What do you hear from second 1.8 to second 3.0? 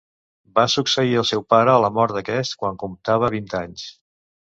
la mort d'aquest quan